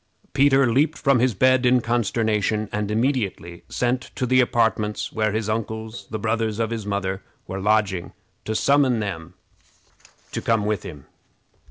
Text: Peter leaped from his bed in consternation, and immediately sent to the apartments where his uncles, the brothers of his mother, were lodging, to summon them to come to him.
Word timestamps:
Peter 0.33 0.65
leaped 0.73 0.97
from 0.97 1.19
his 1.19 1.35
bed 1.35 1.63
in 1.63 1.79
consternation, 1.79 2.67
and 2.71 2.89
immediately 2.89 3.63
sent 3.69 4.01
to 4.15 4.25
the 4.25 4.41
apartments 4.41 5.13
where 5.13 5.31
his 5.31 5.47
uncles, 5.47 6.07
the 6.09 6.17
brothers 6.17 6.57
of 6.57 6.71
his 6.71 6.87
mother, 6.87 7.21
were 7.45 7.61
lodging, 7.61 8.11
to 8.43 8.55
summon 8.55 8.99
them 8.99 9.35
to 10.31 10.41
come 10.41 10.65
to 10.67 10.75
him. 10.87 11.05